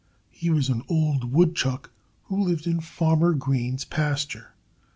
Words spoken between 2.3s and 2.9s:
lived in